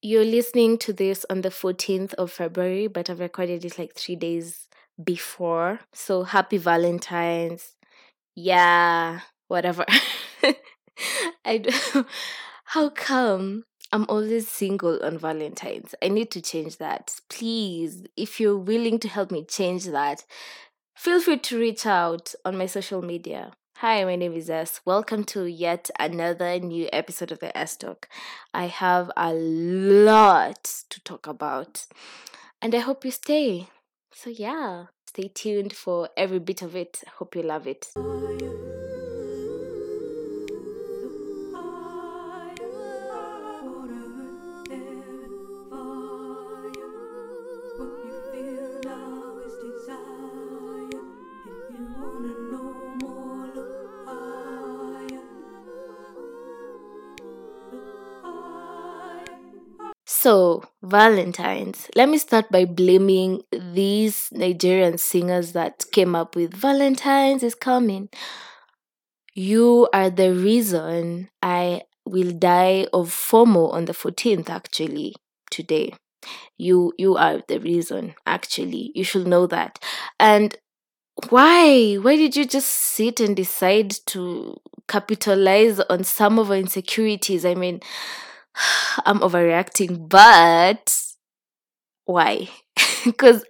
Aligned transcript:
You're 0.00 0.24
listening 0.24 0.78
to 0.78 0.94
this 0.94 1.26
on 1.28 1.42
the 1.42 1.50
14th 1.50 2.14
of 2.14 2.32
February, 2.32 2.86
but 2.86 3.10
I've 3.10 3.20
recorded 3.20 3.64
it 3.66 3.78
like 3.78 3.94
three 3.94 4.16
days 4.16 4.66
before. 5.04 5.80
So 5.92 6.22
happy 6.22 6.56
Valentine's. 6.56 7.76
Yeah, 8.34 9.20
whatever. 9.48 9.84
I 11.44 11.58
do. 11.58 12.06
How 12.64 12.88
come 12.88 13.64
I'm 13.92 14.06
always 14.08 14.48
single 14.48 14.98
on 15.04 15.18
Valentine's? 15.18 15.94
I 16.02 16.08
need 16.08 16.30
to 16.30 16.40
change 16.40 16.78
that. 16.78 17.20
Please, 17.28 18.04
if 18.16 18.40
you're 18.40 18.56
willing 18.56 18.98
to 19.00 19.08
help 19.08 19.30
me 19.30 19.44
change 19.44 19.84
that, 19.86 20.24
feel 20.98 21.20
free 21.20 21.38
to 21.38 21.56
reach 21.56 21.86
out 21.86 22.34
on 22.44 22.58
my 22.58 22.66
social 22.66 23.00
media. 23.02 23.52
Hi, 23.76 24.04
my 24.04 24.16
name 24.16 24.32
is 24.32 24.50
S. 24.50 24.80
Welcome 24.84 25.22
to 25.26 25.44
yet 25.44 25.88
another 26.00 26.58
new 26.58 26.88
episode 26.92 27.30
of 27.30 27.38
the 27.38 27.56
S 27.56 27.76
Talk. 27.76 28.08
I 28.52 28.66
have 28.66 29.08
a 29.16 29.32
lot 29.32 30.64
to 30.90 31.00
talk 31.04 31.28
about, 31.28 31.86
and 32.60 32.74
I 32.74 32.78
hope 32.78 33.04
you 33.04 33.12
stay. 33.12 33.68
So, 34.12 34.28
yeah, 34.28 34.86
stay 35.06 35.28
tuned 35.32 35.72
for 35.72 36.08
every 36.16 36.40
bit 36.40 36.62
of 36.62 36.74
it. 36.74 37.04
Hope 37.18 37.36
you 37.36 37.42
love 37.42 37.68
it. 37.68 37.86
So, 60.10 60.64
Valentine's. 60.82 61.90
Let 61.94 62.08
me 62.08 62.16
start 62.16 62.50
by 62.50 62.64
blaming 62.64 63.42
these 63.52 64.30
Nigerian 64.32 64.96
singers 64.96 65.52
that 65.52 65.84
came 65.92 66.14
up 66.14 66.34
with 66.34 66.54
Valentine's 66.54 67.42
is 67.42 67.54
coming. 67.54 68.08
You 69.34 69.88
are 69.92 70.08
the 70.08 70.32
reason 70.32 71.28
I 71.42 71.82
will 72.06 72.32
die 72.32 72.86
of 72.92 73.10
FOMO 73.10 73.70
on 73.72 73.84
the 73.84 73.92
14th 73.92 74.48
actually 74.48 75.14
today. 75.50 75.92
You 76.56 76.92
you 76.98 77.16
are 77.16 77.42
the 77.46 77.60
reason 77.60 78.14
actually. 78.26 78.92
You 78.94 79.04
should 79.04 79.26
know 79.26 79.46
that. 79.48 79.78
And 80.18 80.56
why? 81.30 81.96
Why 81.96 82.16
did 82.16 82.36
you 82.36 82.46
just 82.46 82.68
sit 82.70 83.20
and 83.20 83.36
decide 83.36 83.90
to 84.06 84.60
capitalize 84.88 85.80
on 85.80 86.04
some 86.04 86.38
of 86.38 86.50
our 86.50 86.56
insecurities? 86.56 87.44
I 87.44 87.54
mean, 87.54 87.80
I'm 89.04 89.20
overreacting, 89.20 90.08
but 90.08 90.96
why? 92.04 92.48
Because 93.04 93.44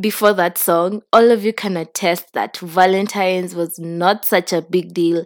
before 0.00 0.32
that 0.34 0.58
song, 0.58 1.02
all 1.12 1.30
of 1.30 1.44
you 1.44 1.52
can 1.52 1.76
attest 1.76 2.32
that 2.34 2.56
Valentine's 2.58 3.54
was 3.54 3.78
not 3.78 4.24
such 4.24 4.52
a 4.52 4.62
big 4.62 4.94
deal, 4.94 5.24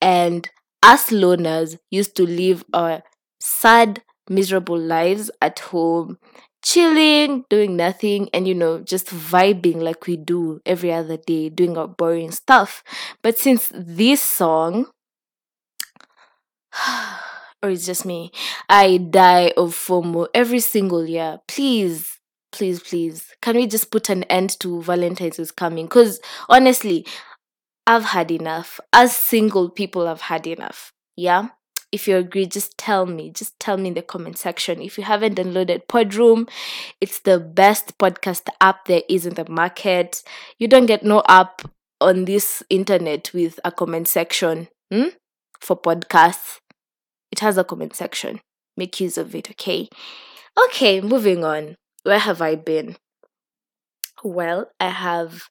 and 0.00 0.48
us 0.82 1.10
loners 1.10 1.78
used 1.90 2.16
to 2.16 2.24
live 2.24 2.64
our 2.74 3.02
sad, 3.40 4.02
miserable 4.28 4.78
lives 4.78 5.30
at 5.40 5.60
home, 5.60 6.18
chilling, 6.64 7.44
doing 7.50 7.76
nothing, 7.76 8.28
and 8.34 8.48
you 8.48 8.54
know, 8.54 8.80
just 8.80 9.06
vibing 9.08 9.76
like 9.82 10.06
we 10.06 10.16
do 10.16 10.60
every 10.66 10.92
other 10.92 11.16
day, 11.16 11.48
doing 11.48 11.78
our 11.78 11.88
boring 11.88 12.32
stuff. 12.32 12.82
But 13.22 13.38
since 13.38 13.70
this 13.74 14.22
song, 14.22 14.86
or 17.64 17.70
it's 17.70 17.86
just 17.86 18.04
me, 18.04 18.30
I 18.68 18.98
die 18.98 19.52
of 19.56 19.74
FOMO 19.74 20.28
every 20.34 20.60
single 20.60 21.06
year. 21.06 21.40
Please, 21.48 22.18
please, 22.52 22.80
please, 22.80 23.32
can 23.40 23.56
we 23.56 23.66
just 23.66 23.90
put 23.90 24.10
an 24.10 24.24
end 24.24 24.60
to 24.60 24.82
Valentine's 24.82 25.38
is 25.38 25.50
coming? 25.50 25.86
Because 25.86 26.20
honestly, 26.48 27.06
I've 27.86 28.04
had 28.04 28.30
enough. 28.30 28.80
As 28.92 29.16
single 29.16 29.70
people, 29.70 30.06
I've 30.06 30.20
had 30.20 30.46
enough. 30.46 30.92
Yeah? 31.16 31.48
If 31.90 32.06
you 32.06 32.16
agree, 32.16 32.46
just 32.46 32.76
tell 32.76 33.06
me. 33.06 33.30
Just 33.30 33.58
tell 33.60 33.78
me 33.78 33.88
in 33.88 33.94
the 33.94 34.02
comment 34.02 34.36
section. 34.36 34.82
If 34.82 34.98
you 34.98 35.04
haven't 35.04 35.36
downloaded 35.36 35.86
Podroom, 35.86 36.48
it's 37.00 37.20
the 37.20 37.38
best 37.38 37.96
podcast 37.98 38.48
app 38.60 38.86
there 38.86 39.02
is 39.08 39.24
in 39.24 39.34
the 39.34 39.48
market. 39.48 40.22
You 40.58 40.68
don't 40.68 40.86
get 40.86 41.02
no 41.02 41.22
app 41.28 41.62
on 42.00 42.26
this 42.26 42.62
internet 42.68 43.32
with 43.32 43.58
a 43.64 43.72
comment 43.72 44.08
section 44.08 44.68
hmm? 44.90 45.08
for 45.60 45.80
podcasts. 45.80 46.58
It 47.34 47.40
has 47.40 47.58
a 47.58 47.64
comment 47.64 47.96
section. 47.96 48.40
Make 48.76 49.00
use 49.00 49.18
of 49.18 49.34
it, 49.34 49.50
okay? 49.52 49.88
Okay, 50.66 51.00
moving 51.00 51.44
on. 51.44 51.76
Where 52.04 52.20
have 52.20 52.42
I 52.42 52.54
been? 52.56 52.96
Well, 54.22 54.70
I 54.80 54.88
have. 54.88 55.44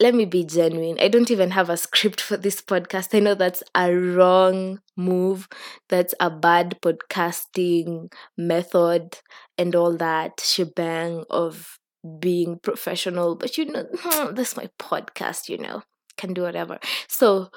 Let 0.00 0.14
me 0.14 0.24
be 0.26 0.44
genuine. 0.44 0.98
I 1.00 1.08
don't 1.08 1.30
even 1.30 1.52
have 1.52 1.70
a 1.70 1.76
script 1.76 2.20
for 2.20 2.36
this 2.36 2.60
podcast. 2.60 3.14
I 3.16 3.20
know 3.20 3.34
that's 3.34 3.62
a 3.76 3.92
wrong 3.94 4.80
move. 4.96 5.48
That's 5.88 6.14
a 6.20 6.30
bad 6.30 6.78
podcasting 6.82 8.12
method 8.36 9.18
and 9.58 9.74
all 9.76 9.96
that 9.98 10.40
shebang 10.40 11.24
of 11.30 11.78
being 12.20 12.58
professional. 12.60 13.36
But 13.36 13.58
you 13.58 13.66
know, 13.66 13.86
hmm, 13.94 14.34
that's 14.34 14.56
my 14.56 14.70
podcast, 14.80 15.48
you 15.48 15.58
know. 15.58 15.82
Can 16.16 16.34
do 16.34 16.42
whatever. 16.42 16.78
So, 17.08 17.50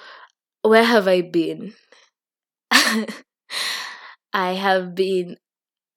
where 0.64 0.84
have 0.86 1.08
I 1.08 1.22
been? 1.22 1.74
I 4.34 4.54
have 4.54 4.96
been 4.96 5.38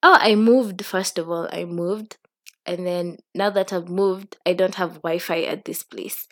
oh, 0.03 0.17
I 0.21 0.35
moved 0.35 0.85
first 0.85 1.17
of 1.19 1.29
all. 1.29 1.49
I 1.51 1.65
moved 1.65 2.17
and 2.65 2.87
then 2.87 3.17
now 3.35 3.49
that 3.51 3.73
I've 3.73 3.89
moved, 3.89 4.37
I 4.45 4.53
don't 4.53 4.75
have 4.75 5.01
Wi-Fi 5.03 5.43
at 5.43 5.65
this 5.65 5.83
place. 5.83 6.27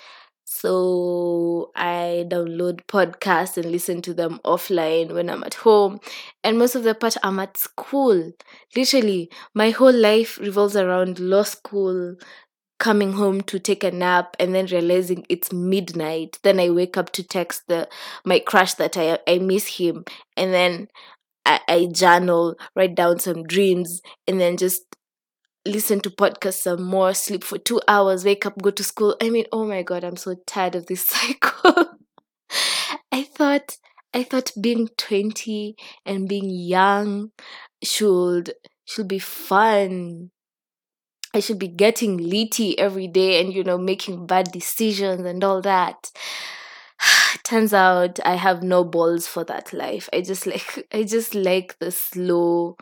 So 0.46 1.72
I 1.76 2.26
download 2.30 2.82
podcasts 2.88 3.58
and 3.58 3.72
listen 3.72 4.02
to 4.04 4.14
them 4.14 4.40
offline 4.46 5.14
when 5.14 5.30
I'm 5.30 5.44
at 5.44 5.56
home. 5.56 6.00
And 6.44 6.60
most 6.60 6.76
of 6.76 6.84
the 6.84 6.96
part 6.96 7.18
I'm 7.24 7.40
at 7.40 7.58
school. 7.58 8.32
Literally, 8.76 9.32
my 9.56 9.72
whole 9.72 9.94
life 9.94 10.40
revolves 10.40 10.76
around 10.76 11.20
law 11.20 11.44
school, 11.44 12.16
coming 12.80 13.14
home 13.14 13.42
to 13.42 13.60
take 13.60 13.84
a 13.84 13.92
nap 13.92 14.36
and 14.40 14.56
then 14.56 14.66
realizing 14.68 15.26
it's 15.30 15.52
midnight. 15.52 16.40
Then 16.44 16.60
I 16.60 16.70
wake 16.70 16.98
up 16.98 17.12
to 17.14 17.24
text 17.24 17.64
the 17.68 17.88
my 18.26 18.40
crush 18.40 18.74
that 18.76 18.98
I 18.98 19.20
I 19.28 19.40
miss 19.40 19.78
him. 19.78 20.06
And 20.38 20.54
then 20.54 20.88
I, 21.46 21.60
I 21.68 21.86
journal, 21.92 22.56
write 22.76 22.96
down 22.96 23.20
some 23.20 23.44
dreams, 23.44 24.02
and 24.28 24.40
then 24.40 24.58
just 24.58 24.84
listen 25.66 26.00
to 26.02 26.10
podcasts 26.10 26.62
some 26.64 26.84
more, 26.84 27.14
sleep 27.14 27.44
for 27.44 27.58
two 27.58 27.82
hours, 27.88 28.26
wake 28.26 28.46
up, 28.46 28.62
go 28.62 28.72
to 28.72 28.84
school. 28.84 29.16
I 29.22 29.30
mean, 29.30 29.46
oh 29.52 29.66
my 29.66 29.84
god, 29.84 30.04
I'm 30.04 30.18
so 30.18 30.36
tired 30.48 30.76
of 30.76 30.88
this 30.88 31.06
cycle. 31.06 31.98
I 33.12 33.24
thought 33.24 33.78
I 34.14 34.24
thought 34.24 34.52
being 34.60 34.90
20 34.98 35.76
and 36.06 36.28
being 36.28 36.50
young 36.50 37.32
should 37.84 38.54
should 38.86 39.08
be 39.08 39.20
fun. 39.20 40.32
I 41.34 41.40
should 41.40 41.60
be 41.60 41.68
getting 41.68 42.18
litty 42.18 42.78
every 42.80 43.08
day 43.08 43.40
and 43.42 43.54
you 43.54 43.64
know 43.64 43.78
making 43.78 44.26
bad 44.26 44.52
decisions 44.52 45.26
and 45.26 45.44
all 45.44 45.62
that. 45.62 46.12
Turns 47.44 47.74
out 47.74 48.20
I 48.26 48.36
have 48.36 48.64
no 48.64 48.84
balls 48.84 49.28
for 49.28 49.44
that 49.46 49.72
life. 49.74 50.10
I 50.14 50.22
just 50.22 50.46
like 50.48 50.88
I 50.94 51.04
just 51.04 51.36
like 51.36 51.78
the 51.80 51.92
slow 51.92 52.78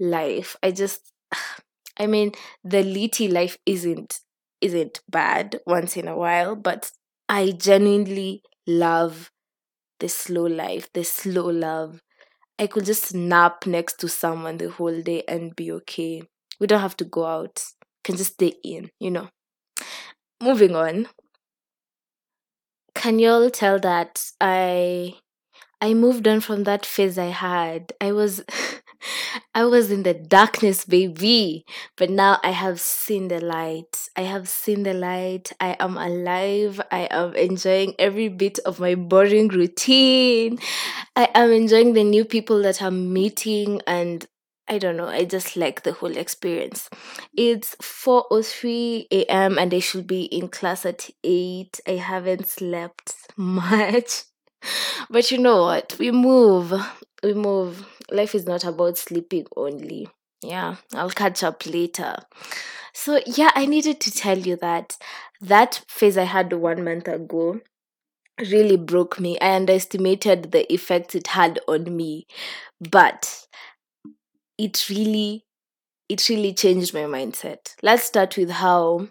life. 0.00 0.56
I 0.62 0.72
just 0.72 1.12
I 1.98 2.06
mean 2.06 2.32
the 2.64 2.82
litty 2.82 3.28
life 3.28 3.58
isn't 3.66 4.20
isn't 4.60 5.00
bad 5.10 5.60
once 5.66 5.96
in 5.96 6.08
a 6.08 6.16
while, 6.16 6.56
but 6.56 6.92
I 7.28 7.52
genuinely 7.52 8.42
love 8.66 9.30
the 10.00 10.08
slow 10.08 10.46
life, 10.46 10.90
the 10.94 11.04
slow 11.04 11.46
love. 11.50 12.02
I 12.58 12.66
could 12.68 12.86
just 12.86 13.14
nap 13.14 13.66
next 13.66 14.00
to 14.00 14.08
someone 14.08 14.58
the 14.58 14.70
whole 14.70 15.02
day 15.02 15.24
and 15.28 15.56
be 15.56 15.72
okay. 15.72 16.22
We 16.62 16.68
don't 16.68 16.80
have 16.80 16.96
to 16.98 17.04
go 17.04 17.26
out. 17.26 17.64
Can 18.04 18.16
just 18.16 18.34
stay 18.34 18.54
in, 18.64 18.92
you 19.00 19.10
know. 19.10 19.30
Moving 20.42 20.76
on. 20.76 21.08
Can 22.94 23.18
you 23.18 23.30
all 23.30 23.50
tell 23.50 23.78
that 23.80 24.24
I 24.40 25.14
I 25.80 25.94
moved 25.94 26.28
on 26.28 26.40
from 26.40 26.64
that 26.64 26.86
phase 26.86 27.18
I 27.18 27.26
had? 27.26 27.92
I 28.00 28.12
was 28.12 28.44
I 29.54 29.64
was 29.66 29.90
in 29.90 30.02
the 30.04 30.14
darkness, 30.14 30.84
baby. 30.84 31.64
But 31.96 32.10
now 32.10 32.38
I 32.44 32.50
have 32.50 32.80
seen 32.80 33.28
the 33.28 33.40
light. 33.40 34.08
I 34.16 34.22
have 34.22 34.48
seen 34.48 34.84
the 34.84 34.94
light. 34.94 35.52
I 35.60 35.76
am 35.80 35.96
alive. 35.96 36.80
I 36.90 37.08
am 37.10 37.34
enjoying 37.34 37.94
every 37.98 38.28
bit 38.28 38.58
of 38.60 38.80
my 38.80 38.94
boring 38.94 39.48
routine. 39.48 40.58
I 41.16 41.28
am 41.34 41.52
enjoying 41.52 41.94
the 41.94 42.04
new 42.04 42.24
people 42.24 42.62
that 42.62 42.82
I'm 42.82 43.12
meeting 43.12 43.80
and 43.86 44.26
I 44.68 44.78
don't 44.78 44.96
know. 44.96 45.08
I 45.08 45.24
just 45.24 45.56
like 45.56 45.82
the 45.82 45.92
whole 45.92 46.16
experience. 46.16 46.88
It's 47.36 47.74
4:03 47.80 49.06
a.m. 49.10 49.58
and 49.58 49.72
I 49.74 49.80
should 49.80 50.06
be 50.06 50.24
in 50.24 50.48
class 50.48 50.86
at 50.86 51.10
8. 51.24 51.80
I 51.86 51.92
haven't 51.92 52.46
slept 52.46 53.14
much. 53.36 54.24
But 55.10 55.30
you 55.30 55.38
know 55.38 55.62
what? 55.64 55.96
We 55.98 56.10
move. 56.10 56.72
We 57.22 57.34
move. 57.34 57.86
Life 58.10 58.34
is 58.34 58.46
not 58.46 58.64
about 58.64 58.98
sleeping 58.98 59.46
only. 59.56 60.08
Yeah, 60.42 60.76
I'll 60.94 61.10
catch 61.10 61.42
up 61.42 61.66
later. 61.66 62.16
So, 62.94 63.20
yeah, 63.26 63.50
I 63.54 63.66
needed 63.66 64.00
to 64.00 64.10
tell 64.10 64.38
you 64.38 64.56
that 64.56 64.96
that 65.40 65.84
phase 65.88 66.18
I 66.18 66.24
had 66.24 66.52
one 66.52 66.84
month 66.84 67.08
ago 67.08 67.60
really 68.40 68.76
broke 68.76 69.20
me. 69.20 69.38
I 69.40 69.54
underestimated 69.56 70.52
the 70.52 70.70
effects 70.72 71.14
it 71.14 71.28
had 71.28 71.60
on 71.68 71.94
me. 71.96 72.26
But 72.80 73.41
it 74.58 74.88
really 74.88 75.44
it 76.08 76.28
really 76.28 76.52
changed 76.52 76.92
my 76.92 77.00
mindset. 77.00 77.74
Let's 77.82 78.04
start 78.04 78.36
with 78.36 78.50
how 78.50 79.08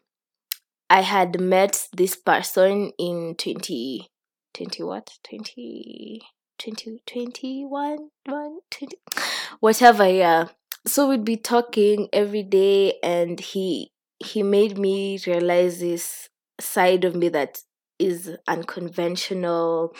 I 0.89 1.01
had 1.01 1.39
met 1.39 1.87
this 1.95 2.15
person 2.15 2.91
in 2.99 3.35
20 3.37 4.07
20 4.53 4.83
what? 4.83 5.09
20 5.23 6.21
20 6.59 7.01
21 7.07 8.09
1 8.25 8.59
20 8.69 8.97
whatever 9.61 10.07
yeah 10.07 10.45
so 10.85 11.09
we'd 11.09 11.25
be 11.25 11.37
talking 11.37 12.07
every 12.13 12.43
day 12.43 12.93
and 13.01 13.39
he 13.39 13.91
he 14.19 14.43
made 14.43 14.77
me 14.77 15.19
realize 15.25 15.79
this 15.79 16.29
side 16.59 17.03
of 17.03 17.15
me 17.15 17.29
that 17.29 17.61
is 18.01 18.35
unconventional. 18.47 19.95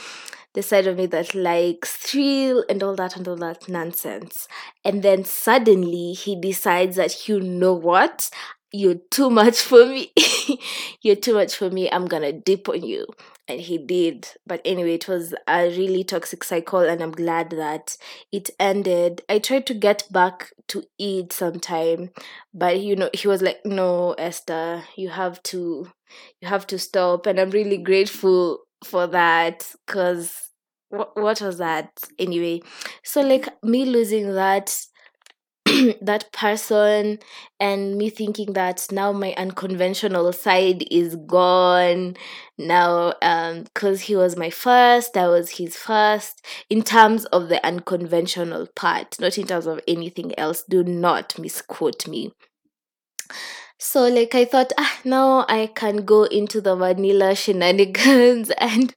The 0.54 0.64
side 0.64 0.88
of 0.88 0.98
me 0.98 1.06
that 1.08 1.34
likes 1.34 1.94
thrill 1.96 2.66
and 2.70 2.84
all 2.84 2.96
that 2.96 3.16
and 3.16 3.28
all 3.28 3.38
that 3.38 3.70
nonsense. 3.70 4.48
And 4.84 5.02
then 5.04 5.24
suddenly 5.24 6.14
he 6.14 6.36
decides 6.40 6.98
that 6.98 7.28
you 7.28 7.40
know 7.40 7.74
what? 7.74 8.30
You're 8.74 8.96
too 9.12 9.30
much 9.30 9.60
for 9.62 9.86
me 9.86 10.12
you're 11.02 11.16
too 11.16 11.34
much 11.34 11.56
for 11.56 11.70
me 11.70 11.90
i'm 11.92 12.06
gonna 12.06 12.32
dip 12.32 12.68
on 12.70 12.84
you. 12.84 13.06
And 13.48 13.60
he 13.60 13.78
did. 13.78 14.30
But 14.48 14.62
anyway 14.64 14.94
it 14.94 15.08
was 15.10 15.34
a 15.48 15.68
really 15.76 16.04
toxic 16.06 16.44
cycle 16.44 16.80
and 16.80 17.02
i'm 17.02 17.12
glad 17.12 17.50
that 17.52 17.98
it 18.32 18.50
ended. 18.60 19.22
I 19.28 19.40
tried 19.40 19.66
to 19.68 19.74
get 19.74 20.08
back 20.12 20.52
to 20.70 20.84
it 20.98 21.34
sometime 21.34 22.12
but 22.54 22.80
you 22.80 22.96
know 22.96 23.10
he 23.14 23.28
was 23.28 23.42
like 23.42 23.60
no 23.66 24.14
esther 24.14 24.84
you 24.96 25.10
have 25.10 25.42
to 25.44 25.88
you 26.42 26.48
have 26.48 26.68
to 26.68 26.80
stop. 26.80 27.26
And 27.26 27.40
i'm 27.40 27.50
really 27.52 27.78
grateful 27.78 28.60
for 28.84 29.08
that 29.08 29.72
because 29.86 30.50
what, 30.90 31.16
what 31.16 31.42
was 31.42 31.58
that? 31.58 31.92
Anyway 32.20 32.62
so 33.04 33.22
like 33.22 33.48
me 33.64 33.86
losing 33.86 34.34
that 34.36 34.76
that 36.02 36.32
person 36.32 37.20
and 37.60 37.98
me 37.98 38.10
thinking 38.10 38.54
that 38.54 38.88
now 38.92 39.12
my 39.12 39.34
unconventional 39.38 40.32
side 40.34 40.86
is 40.92 41.16
gone. 41.28 42.16
Now 42.58 43.14
um 43.22 43.64
because 43.64 44.02
he 44.02 44.16
was 44.16 44.36
my 44.36 44.50
first 44.50 45.18
i 45.18 45.28
was 45.28 45.52
his 45.52 45.76
first. 45.76 46.46
In 46.70 46.82
terms 46.84 47.26
of 47.26 47.50
the 47.50 47.66
unconventional 47.66 48.68
part 48.76 49.20
not 49.20 49.38
in 49.38 49.48
terms 49.48 49.68
of 49.68 49.80
anything 49.88 50.38
else 50.38 50.64
do 50.64 50.84
not 50.84 51.38
misquote 51.40 52.08
me. 52.08 52.32
So 53.78 54.08
like 54.08 54.36
i 54.36 54.46
thought 54.46 54.72
ah 54.78 55.00
now 55.04 55.46
i 55.50 55.68
can 55.74 56.06
go 56.06 56.24
into 56.24 56.62
the 56.62 56.76
vanilla 56.76 57.36
shenanigans 57.36 58.50
and 58.58 58.94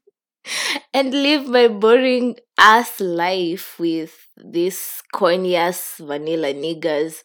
and 0.92 1.12
live 1.12 1.46
my 1.48 1.68
boring 1.68 2.36
ass 2.58 3.00
life 3.00 3.78
with 3.78 4.28
these 4.36 5.02
corny 5.12 5.56
ass 5.56 5.96
vanilla 5.98 6.52
niggas. 6.54 7.22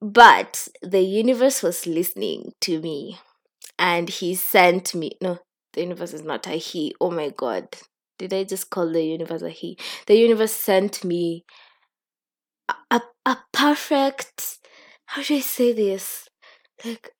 But 0.00 0.68
the 0.82 1.00
universe 1.00 1.62
was 1.62 1.86
listening 1.86 2.52
to 2.62 2.80
me 2.80 3.18
and 3.78 4.08
he 4.08 4.34
sent 4.34 4.94
me. 4.94 5.12
No, 5.20 5.38
the 5.74 5.82
universe 5.82 6.12
is 6.14 6.22
not 6.22 6.46
a 6.46 6.52
he. 6.56 6.94
Oh 7.00 7.10
my 7.10 7.30
god. 7.30 7.68
Did 8.18 8.32
I 8.32 8.44
just 8.44 8.70
call 8.70 8.90
the 8.90 9.04
universe 9.04 9.42
a 9.42 9.50
he? 9.50 9.78
The 10.06 10.16
universe 10.16 10.52
sent 10.52 11.04
me 11.04 11.44
a, 12.68 12.74
a, 12.90 13.02
a 13.26 13.38
perfect. 13.52 14.58
How 15.06 15.22
do 15.22 15.36
I 15.36 15.40
say 15.40 15.72
this? 15.72 16.28
Like 16.84 17.10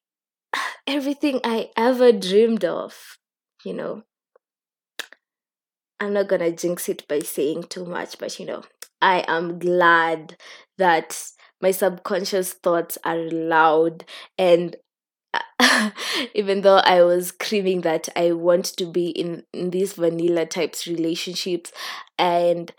everything 0.87 1.41
I 1.45 1.71
ever 1.77 2.13
dreamed 2.13 2.65
of, 2.65 3.19
you 3.65 3.75
know 3.75 4.05
I'm 6.03 6.15
not 6.15 6.27
gonna 6.27 6.51
jinx 6.51 6.89
it 6.89 7.07
by 7.07 7.21
saying 7.21 7.65
too 7.65 7.85
much, 7.85 8.19
but 8.19 8.37
you 8.41 8.45
know, 8.45 8.65
I 9.01 9.25
am 9.29 9.61
glad 9.61 10.37
that 10.77 11.31
my 11.61 11.71
subconscious 11.71 12.55
thoughts 12.55 12.99
are 13.05 13.17
loud 13.17 14.05
and 14.37 14.75
even 16.35 16.63
though 16.63 16.79
I 16.79 17.03
was 17.05 17.29
screaming 17.29 17.83
that 17.83 18.09
I 18.17 18.33
want 18.33 18.65
to 18.79 18.85
be 18.85 19.11
in, 19.11 19.45
in 19.53 19.71
these 19.71 19.93
vanilla 19.93 20.45
types 20.45 20.89
relationships 20.89 21.71
and 22.19 22.73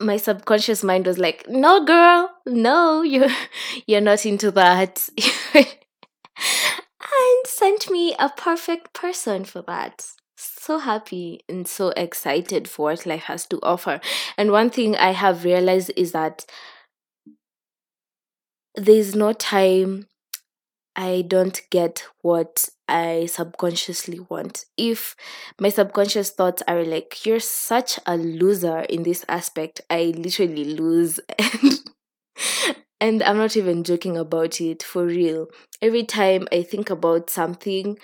my 0.00 0.16
subconscious 0.16 0.84
mind 0.84 1.08
was 1.08 1.18
like, 1.18 1.44
no 1.48 1.84
girl, 1.84 2.30
no, 2.46 3.02
you're 3.02 3.30
you're 3.88 4.00
not 4.00 4.24
into 4.24 4.52
that. 4.52 5.08
and 5.56 5.66
sent 7.46 7.90
me 7.90 8.14
a 8.20 8.28
perfect 8.28 8.92
person 8.92 9.44
for 9.44 9.60
that 9.62 10.14
so 10.44 10.78
happy 10.78 11.40
and 11.48 11.66
so 11.66 11.88
excited 11.96 12.68
for 12.68 12.84
what 12.92 13.06
life 13.06 13.24
has 13.24 13.46
to 13.46 13.58
offer. 13.62 14.00
And 14.36 14.50
one 14.52 14.70
thing 14.70 14.96
I 14.96 15.12
have 15.12 15.44
realized 15.44 15.92
is 15.96 16.12
that 16.12 16.44
there's 18.74 19.14
no 19.14 19.32
time 19.32 20.06
I 20.96 21.24
don't 21.26 21.60
get 21.70 22.04
what 22.22 22.68
I 22.88 23.26
subconsciously 23.26 24.20
want. 24.20 24.66
If 24.76 25.16
my 25.60 25.70
subconscious 25.70 26.30
thoughts 26.30 26.62
are 26.68 26.84
like, 26.84 27.26
you're 27.26 27.40
such 27.40 28.00
a 28.06 28.16
loser 28.16 28.80
in 28.82 29.04
this 29.04 29.24
aspect, 29.28 29.82
I 29.90 30.14
literally 30.16 30.64
lose. 30.64 31.20
And, 33.00 33.22
and 33.22 33.22
I'm 33.22 33.36
not 33.36 33.56
even 33.56 33.84
joking 33.84 34.16
about 34.16 34.60
it 34.60 34.82
for 34.82 35.04
real. 35.04 35.48
Every 35.82 36.04
time 36.04 36.48
I 36.52 36.62
think 36.62 36.90
about 36.90 37.28
something 37.30 37.98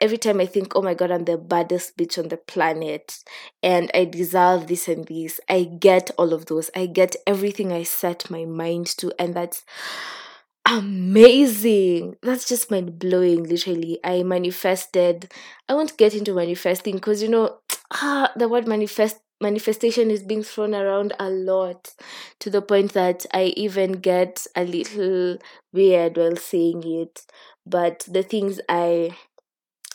every 0.00 0.18
time 0.18 0.40
I 0.40 0.46
think, 0.46 0.74
oh 0.76 0.82
my 0.82 0.94
god, 0.94 1.10
I'm 1.10 1.24
the 1.24 1.38
baddest 1.38 1.96
bitch 1.96 2.18
on 2.18 2.28
the 2.28 2.36
planet 2.36 3.18
and 3.62 3.90
I 3.94 4.04
deserve 4.04 4.66
this 4.66 4.88
and 4.88 5.06
this, 5.06 5.40
I 5.48 5.64
get 5.64 6.10
all 6.18 6.32
of 6.32 6.46
those. 6.46 6.70
I 6.74 6.86
get 6.86 7.16
everything 7.26 7.72
I 7.72 7.82
set 7.82 8.30
my 8.30 8.44
mind 8.44 8.86
to, 8.98 9.12
and 9.18 9.34
that's 9.34 9.64
amazing. 10.68 12.16
That's 12.22 12.48
just 12.48 12.70
mind 12.70 12.98
blowing, 12.98 13.44
literally. 13.44 13.98
I 14.04 14.22
manifested. 14.22 15.32
I 15.68 15.74
won't 15.74 15.96
get 15.96 16.14
into 16.14 16.34
manifesting 16.34 16.96
because 16.96 17.22
you 17.22 17.28
know, 17.28 17.58
ah, 17.92 18.32
the 18.36 18.48
word 18.48 18.66
manifest 18.66 19.18
manifestation 19.40 20.10
is 20.10 20.22
being 20.22 20.42
thrown 20.42 20.74
around 20.74 21.12
a 21.20 21.28
lot 21.28 21.92
to 22.40 22.48
the 22.48 22.62
point 22.62 22.92
that 22.94 23.26
I 23.34 23.52
even 23.56 23.92
get 23.92 24.46
a 24.56 24.64
little 24.64 25.36
weird 25.72 26.16
while 26.16 26.36
saying 26.36 26.82
it. 26.84 27.26
But 27.66 28.06
the 28.08 28.22
things 28.22 28.60
I 28.68 29.16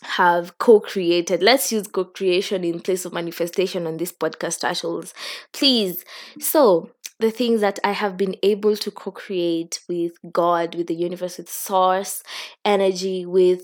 have 0.03 0.57
co-created. 0.57 1.43
Let's 1.43 1.71
use 1.71 1.87
co-creation 1.87 2.63
in 2.63 2.79
place 2.79 3.05
of 3.05 3.13
manifestation 3.13 3.85
on 3.87 3.97
this 3.97 4.11
podcast 4.11 4.59
titles 4.61 5.13
please. 5.53 6.03
So 6.39 6.89
the 7.19 7.29
things 7.29 7.61
that 7.61 7.77
i 7.83 7.91
have 7.91 8.17
been 8.17 8.35
able 8.41 8.75
to 8.75 8.89
co-create 8.89 9.79
with 9.87 10.13
god 10.31 10.73
with 10.73 10.87
the 10.87 10.95
universe 10.95 11.37
with 11.37 11.47
source 11.51 12.23
energy 12.65 13.27
with 13.27 13.61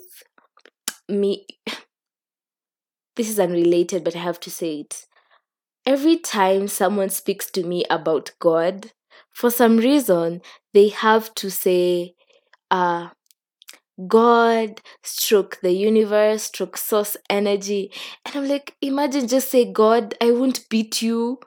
me 1.09 1.45
this 3.15 3.29
is 3.29 3.39
unrelated 3.39 4.03
but 4.03 4.15
i 4.15 4.19
have 4.19 4.39
to 4.39 4.49
say 4.51 4.79
it. 4.81 5.05
Every 5.85 6.17
time 6.17 6.67
someone 6.67 7.09
speaks 7.09 7.51
to 7.51 7.63
me 7.63 7.85
about 7.89 8.33
god 8.39 8.91
for 9.31 9.51
some 9.51 9.77
reason 9.77 10.41
they 10.73 10.89
have 10.89 11.33
to 11.35 11.51
say 11.51 12.15
uh 12.71 13.09
God, 14.05 14.81
stroke 15.03 15.59
the 15.61 15.71
universe, 15.71 16.43
stroke 16.43 16.77
source 16.77 17.17
energy. 17.29 17.91
And 18.25 18.35
I'm 18.35 18.47
like, 18.47 18.75
imagine 18.81 19.27
just 19.27 19.49
say, 19.49 19.71
God, 19.71 20.13
I 20.21 20.31
won't 20.31 20.69
beat 20.69 21.01
you. 21.01 21.39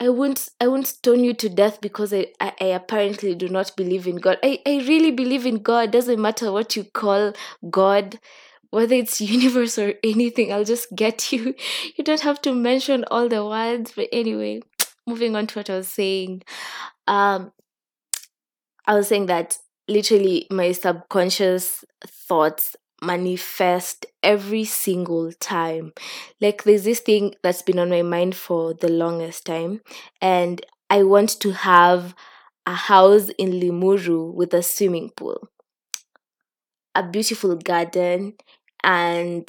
I 0.00 0.08
won't 0.08 0.48
I 0.60 0.66
won't 0.68 0.86
stone 0.86 1.24
you 1.24 1.34
to 1.34 1.48
death 1.48 1.80
because 1.80 2.12
I, 2.14 2.28
I, 2.40 2.52
I 2.60 2.64
apparently 2.66 3.34
do 3.34 3.48
not 3.48 3.76
believe 3.76 4.06
in 4.06 4.16
God. 4.16 4.38
I, 4.42 4.60
I 4.66 4.78
really 4.88 5.10
believe 5.10 5.44
in 5.46 5.56
God. 5.62 5.90
Doesn't 5.90 6.20
matter 6.20 6.50
what 6.52 6.74
you 6.76 6.84
call 6.84 7.34
God, 7.70 8.18
whether 8.70 8.94
it's 8.94 9.20
universe 9.22 9.78
or 9.78 9.94
anything, 10.04 10.52
I'll 10.52 10.64
just 10.64 10.94
get 10.94 11.32
you. 11.34 11.54
You 11.96 12.04
don't 12.04 12.20
have 12.22 12.40
to 12.42 12.54
mention 12.54 13.04
all 13.10 13.28
the 13.28 13.44
words. 13.44 13.92
But 13.96 14.08
anyway, 14.12 14.62
moving 15.06 15.36
on 15.36 15.46
to 15.48 15.58
what 15.58 15.70
I 15.70 15.76
was 15.76 15.88
saying. 15.88 16.42
Um 17.08 17.52
I 18.86 18.94
was 18.94 19.08
saying 19.08 19.26
that 19.26 19.58
literally 19.90 20.46
my 20.50 20.72
subconscious 20.72 21.84
thoughts 22.06 22.76
manifest 23.02 24.06
every 24.22 24.64
single 24.64 25.32
time. 25.32 25.92
Like 26.40 26.64
there's 26.64 26.84
this 26.84 27.00
thing 27.00 27.34
that's 27.42 27.62
been 27.62 27.78
on 27.78 27.90
my 27.90 28.02
mind 28.02 28.36
for 28.36 28.74
the 28.74 28.88
longest 28.90 29.46
time 29.46 29.80
and 30.20 30.64
I 30.90 31.04
want 31.04 31.40
to 31.40 31.52
have 31.52 32.14
a 32.66 32.74
house 32.74 33.28
in 33.38 33.52
Limuru 33.52 34.32
with 34.34 34.54
a 34.54 34.62
swimming 34.62 35.10
pool, 35.16 35.48
a 36.94 37.02
beautiful 37.08 37.56
garden, 37.56 38.34
and 38.82 39.48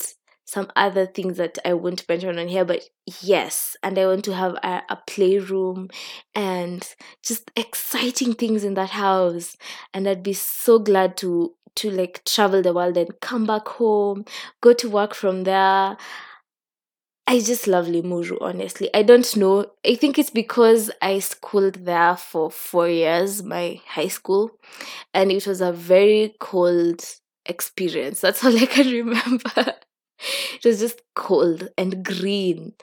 some 0.51 0.69
other 0.75 1.05
things 1.05 1.37
that 1.37 1.57
I 1.63 1.73
won't 1.73 2.07
mention 2.09 2.37
on 2.37 2.49
here, 2.49 2.65
but 2.65 2.83
yes, 3.21 3.77
and 3.81 3.97
I 3.97 4.05
want 4.05 4.25
to 4.25 4.33
have 4.33 4.55
a, 4.55 4.81
a 4.89 4.97
playroom 5.07 5.87
and 6.35 6.85
just 7.23 7.49
exciting 7.55 8.33
things 8.33 8.65
in 8.65 8.73
that 8.73 8.89
house. 8.89 9.55
And 9.93 10.09
I'd 10.09 10.23
be 10.23 10.33
so 10.33 10.77
glad 10.77 11.15
to 11.17 11.53
to 11.75 11.89
like 11.89 12.21
travel 12.25 12.61
the 12.61 12.73
world 12.73 12.97
and 12.97 13.17
come 13.21 13.45
back 13.45 13.65
home, 13.65 14.25
go 14.59 14.73
to 14.73 14.89
work 14.89 15.13
from 15.15 15.43
there. 15.45 15.95
I 17.27 17.39
just 17.39 17.67
love 17.67 17.85
Limuru, 17.87 18.37
honestly. 18.41 18.89
I 18.93 19.03
don't 19.03 19.37
know. 19.37 19.65
I 19.85 19.95
think 19.95 20.19
it's 20.19 20.29
because 20.29 20.91
I 21.01 21.19
schooled 21.19 21.85
there 21.85 22.17
for 22.17 22.51
four 22.51 22.89
years, 22.89 23.41
my 23.41 23.79
high 23.87 24.09
school, 24.09 24.51
and 25.13 25.31
it 25.31 25.47
was 25.47 25.61
a 25.61 25.71
very 25.71 26.35
cold 26.39 27.03
experience. 27.45 28.21
That's 28.21 28.43
all 28.43 28.57
I 28.57 28.65
can 28.65 28.87
remember. 28.91 29.75
It 30.55 30.65
was 30.65 30.79
just 30.79 31.01
cold 31.15 31.69
and 31.77 32.03
green. 32.03 32.73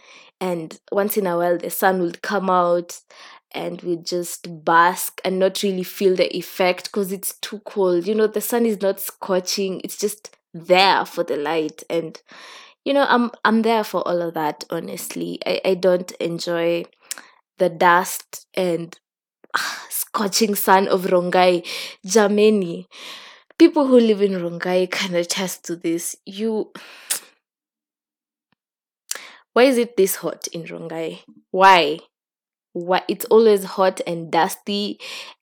And 0.40 0.78
once 0.92 1.16
in 1.16 1.26
a 1.26 1.36
while, 1.36 1.58
the 1.58 1.70
sun 1.70 2.00
would 2.00 2.22
come 2.22 2.48
out 2.48 3.00
and 3.52 3.80
we'd 3.82 4.04
just 4.04 4.64
bask 4.64 5.20
and 5.24 5.38
not 5.38 5.62
really 5.62 5.82
feel 5.82 6.14
the 6.14 6.34
effect 6.36 6.84
because 6.84 7.12
it's 7.12 7.34
too 7.40 7.60
cold. 7.60 8.06
You 8.06 8.14
know, 8.14 8.26
the 8.26 8.40
sun 8.40 8.66
is 8.66 8.80
not 8.80 9.00
scorching, 9.00 9.80
it's 9.82 9.98
just 9.98 10.36
there 10.52 11.04
for 11.04 11.24
the 11.24 11.36
light. 11.36 11.82
And, 11.88 12.20
you 12.84 12.92
know, 12.92 13.06
I'm 13.08 13.30
I'm 13.44 13.62
there 13.62 13.84
for 13.84 14.06
all 14.06 14.22
of 14.22 14.34
that, 14.34 14.64
honestly. 14.70 15.40
I, 15.46 15.60
I 15.64 15.74
don't 15.74 16.10
enjoy 16.12 16.84
the 17.58 17.68
dust 17.68 18.46
and 18.54 18.98
ah, 19.56 19.86
scorching 19.90 20.54
sun 20.54 20.88
of 20.88 21.02
Rongai. 21.06 21.66
Jameni. 22.06 22.86
People 23.58 23.86
who 23.86 23.98
live 23.98 24.22
in 24.22 24.32
Rongai 24.32 24.90
can 24.90 25.14
attest 25.14 25.64
to 25.64 25.74
this. 25.76 26.16
You 26.24 26.70
why 29.58 29.64
is 29.64 29.76
it 29.76 29.96
this 29.96 30.14
hot 30.14 30.46
in 30.52 30.62
Rongai? 30.62 31.18
Why? 31.50 31.98
Why 32.74 33.02
it's 33.08 33.24
always 33.24 33.64
hot 33.64 34.00
and 34.06 34.30
dusty 34.30 35.00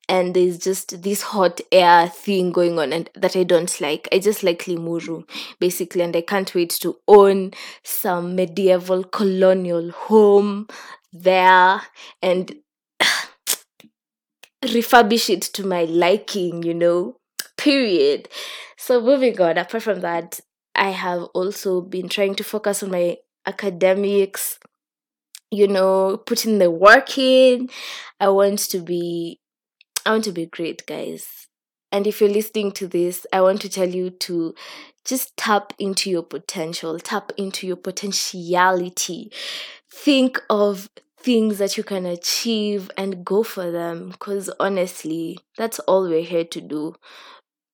and 0.09 0.33
there's 0.33 0.57
just 0.57 1.03
this 1.03 1.21
hot 1.21 1.61
air 1.71 2.09
thing 2.09 2.51
going 2.51 2.79
on 2.79 2.95
and 2.95 3.11
that 3.15 3.37
I 3.37 3.43
don't 3.45 3.79
like. 3.79 4.09
I 4.11 4.21
just 4.21 4.43
like 4.43 4.61
Limuru 4.61 5.29
basically 5.61 6.01
and 6.01 6.17
I 6.17 6.23
can't 6.23 6.55
wait 6.55 6.71
to 6.81 6.97
own 7.07 7.51
some 7.85 8.35
medieval 8.35 9.05
colonial 9.05 9.91
home 9.91 10.67
there 11.13 11.83
and 12.23 12.55
refurbish 14.65 15.29
it 15.29 15.43
to 15.43 15.67
my 15.67 15.85
liking, 15.85 16.63
you 16.63 16.73
know. 16.73 17.19
Period. 17.59 18.31
So 18.79 18.99
moving 19.03 19.39
on, 19.43 19.59
apart 19.59 19.83
from 19.83 20.01
that, 20.01 20.41
I 20.75 20.93
have 20.93 21.25
also 21.35 21.83
been 21.83 22.09
trying 22.09 22.35
to 22.37 22.45
focus 22.45 22.83
on 22.83 22.93
my 22.93 23.19
academics, 23.47 24.59
you 25.51 25.69
know, 25.69 26.17
putting 26.17 26.59
the 26.59 26.71
work 26.71 27.17
in. 27.19 27.71
I 28.21 28.29
want 28.29 28.59
to 28.71 28.81
be 28.81 29.41
I 30.05 30.13
want 30.13 30.25
to 30.25 30.33
be 30.33 30.47
great, 30.47 30.87
guys. 30.87 31.49
And 31.91 32.07
if 32.07 32.21
you're 32.21 32.31
listening 32.31 32.73
to 32.73 32.87
this, 32.87 33.27
I 33.33 33.41
want 33.41 33.61
to 33.63 33.69
tell 33.69 33.89
you 33.89 34.11
to 34.11 34.55
just 35.05 35.37
tap 35.37 35.73
into 35.79 36.11
your 36.11 36.23
potential, 36.23 36.99
tap 36.99 37.33
into 37.37 37.67
your 37.67 37.77
potentiality. 37.77 39.33
Think 39.91 40.43
of 40.51 40.91
things 41.19 41.59
that 41.59 41.77
you 41.77 41.83
can 41.83 42.07
achieve 42.07 42.91
and 42.97 43.25
go 43.25 43.43
for 43.43 43.71
them 43.71 44.11
because 44.11 44.51
honestly, 44.61 45.39
that's 45.57 45.79
all 45.81 46.09
we're 46.09 46.23
here 46.23 46.45
to 46.45 46.61
do. 46.61 46.95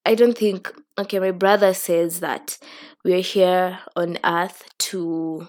I 0.05 0.14
don't 0.14 0.37
think, 0.37 0.73
okay, 0.99 1.19
my 1.19 1.31
brother 1.31 1.75
says 1.75 2.21
that 2.21 2.59
we're 3.05 3.21
here 3.21 3.81
on 3.95 4.19
earth 4.25 4.64
to 4.79 5.49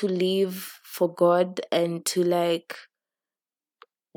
to 0.00 0.08
live 0.08 0.80
for 0.82 1.12
God 1.12 1.60
and 1.72 2.04
to 2.06 2.22
like 2.22 2.76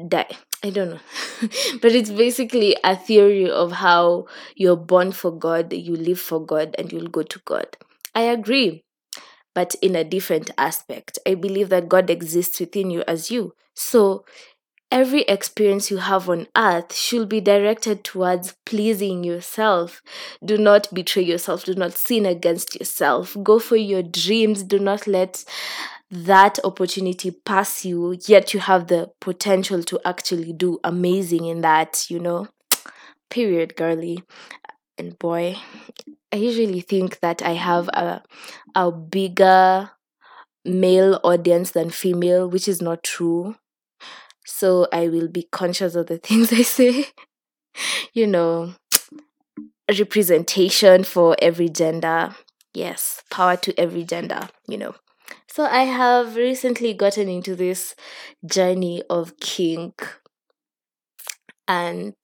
die. 0.08 0.30
I 0.64 0.70
don't 0.70 0.90
know. 0.92 1.00
but 1.82 1.92
it's 1.92 2.10
basically 2.12 2.76
a 2.84 2.96
theory 2.96 3.50
of 3.50 3.72
how 3.72 4.26
you're 4.56 4.76
born 4.76 5.12
for 5.12 5.32
God, 5.32 5.72
you 5.74 5.96
live 5.96 6.20
for 6.20 6.44
God, 6.46 6.76
and 6.78 6.92
you'll 6.92 7.08
go 7.08 7.24
to 7.24 7.40
God. 7.46 7.78
I 8.14 8.22
agree, 8.22 8.84
but 9.56 9.76
in 9.82 9.96
a 9.96 10.04
different 10.04 10.52
aspect. 10.58 11.20
I 11.28 11.36
believe 11.36 11.70
that 11.70 11.90
God 11.90 12.10
exists 12.10 12.60
within 12.60 12.92
you 12.92 13.04
as 13.08 13.32
you. 13.32 13.54
So 13.76 14.26
every 14.92 15.22
experience 15.24 15.92
you 15.92 15.98
have 15.98 16.30
on 16.30 16.48
earth 16.58 16.96
should 16.96 17.30
be 17.30 17.42
directed 17.42 18.04
towards 18.04 18.56
pleasing 18.66 19.24
yourself. 19.24 20.02
Do 20.44 20.58
not 20.58 20.94
betray 20.94 21.24
yourself. 21.24 21.66
Do 21.66 21.76
not 21.76 21.94
sin 21.94 22.26
against 22.26 22.76
yourself. 22.80 23.36
Go 23.44 23.60
for 23.60 23.76
your 23.76 24.04
dreams. 24.04 24.64
Do 24.64 24.80
not 24.80 25.08
let 25.08 25.44
that 26.12 26.58
opportunity 26.64 27.32
pass 27.32 27.86
you, 27.86 28.18
yet 28.26 28.54
you 28.54 28.60
have 28.60 28.88
the 28.88 29.12
potential 29.22 29.84
to 29.84 30.00
actually 30.04 30.54
do 30.54 30.80
amazing 30.84 31.46
in 31.46 31.62
that, 31.62 32.10
you 32.10 32.20
know? 32.20 32.48
Period, 33.30 33.76
girly. 33.76 34.24
And 34.98 35.18
boy, 35.20 35.58
I 36.34 36.38
usually 36.38 36.82
think 36.82 37.20
that 37.20 37.44
I 37.44 37.52
have 37.52 37.90
a, 37.90 38.24
a 38.74 38.92
bigger 38.92 39.92
male 40.66 41.20
audience 41.24 41.72
than 41.72 41.92
female, 41.92 42.50
which 42.50 42.68
is 42.68 42.82
not 42.82 43.04
true. 43.04 43.56
So 44.50 44.88
I 44.92 45.08
will 45.08 45.28
be 45.28 45.48
conscious 45.52 45.96
of 45.96 46.08
the 46.08 46.18
things 46.28 46.52
I 46.52 46.64
say. 46.64 47.06
you 48.14 48.28
know, 48.28 48.74
representation 49.98 51.04
for 51.04 51.36
every 51.42 51.70
gender. 51.70 52.36
Yes, 52.74 53.24
power 53.32 53.56
to 53.58 53.78
every 53.80 54.04
gender, 54.04 54.50
you 54.68 54.78
know. 54.78 54.96
So 55.48 55.64
I 55.66 55.84
have 55.84 56.36
recently 56.36 56.94
gotten 56.94 57.28
into 57.28 57.56
this 57.56 57.96
journey 58.46 59.04
of 59.10 59.40
kink 59.40 60.08
and 61.68 62.16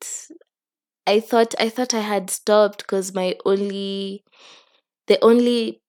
I 1.08 1.20
thought 1.20 1.54
I 1.60 1.70
thought 1.70 1.94
I 1.94 2.00
had 2.02 2.30
stopped 2.30 2.80
because 2.80 3.14
my 3.14 3.36
only 3.46 4.24
the 5.08 5.24
only 5.24 5.82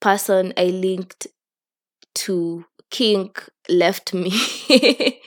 person 0.00 0.52
I 0.56 0.66
linked 0.66 1.26
to 2.16 2.66
kink 2.90 3.48
left 3.68 4.14
me. 4.14 4.32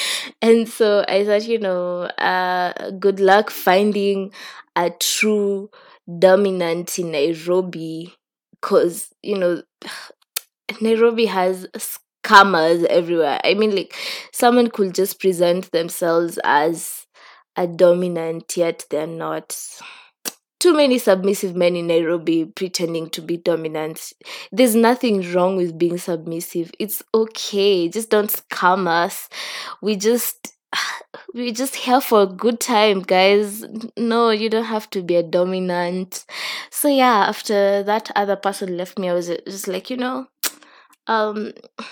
and 0.42 0.68
so 0.68 1.04
I 1.08 1.24
thought, 1.24 1.44
you 1.46 1.58
know, 1.58 2.02
uh, 2.18 2.90
good 2.92 3.20
luck 3.20 3.50
finding 3.50 4.32
a 4.76 4.90
true 4.90 5.70
dominant 6.18 6.98
in 6.98 7.12
Nairobi 7.12 8.14
because, 8.52 9.08
you 9.22 9.38
know, 9.38 9.62
Nairobi 10.80 11.26
has 11.26 11.66
scammers 12.24 12.84
everywhere. 12.86 13.40
I 13.44 13.54
mean, 13.54 13.74
like, 13.74 13.94
someone 14.32 14.70
could 14.70 14.94
just 14.94 15.20
present 15.20 15.70
themselves 15.72 16.38
as 16.44 17.06
a 17.56 17.66
dominant, 17.66 18.56
yet 18.56 18.86
they're 18.90 19.06
not. 19.06 19.56
Too 20.62 20.74
many 20.74 20.98
submissive 20.98 21.56
men 21.56 21.74
in 21.74 21.88
Nairobi 21.88 22.44
pretending 22.44 23.10
to 23.10 23.20
be 23.20 23.36
dominant. 23.36 24.12
There's 24.52 24.76
nothing 24.76 25.32
wrong 25.32 25.56
with 25.56 25.76
being 25.76 25.98
submissive. 25.98 26.70
It's 26.78 27.02
okay. 27.12 27.88
Just 27.88 28.10
don't 28.10 28.30
scam 28.30 28.86
us. 28.86 29.28
We 29.80 29.96
just 29.96 30.54
we're 31.34 31.52
just 31.52 31.74
here 31.74 32.00
for 32.00 32.22
a 32.22 32.26
good 32.26 32.60
time, 32.60 33.02
guys. 33.02 33.64
No, 33.98 34.30
you 34.30 34.48
don't 34.48 34.66
have 34.66 34.88
to 34.90 35.02
be 35.02 35.16
a 35.16 35.24
dominant. 35.24 36.24
So 36.70 36.86
yeah, 36.86 37.24
after 37.26 37.82
that 37.82 38.12
other 38.14 38.36
person 38.36 38.76
left 38.76 39.00
me, 39.00 39.08
I 39.08 39.14
was 39.14 39.26
just 39.26 39.66
like, 39.66 39.90
you 39.90 39.96
know, 39.96 40.28
um 41.06 41.52